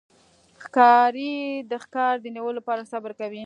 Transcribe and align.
ښکاري 0.63 1.33
د 1.71 1.73
ښکار 1.83 2.15
د 2.21 2.25
نیولو 2.35 2.57
لپاره 2.59 2.89
صبر 2.91 3.11
کوي. 3.19 3.39